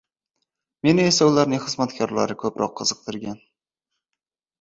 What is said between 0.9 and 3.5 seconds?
esa ularning xizmatkorlari ko‘proq qiziqtirgan.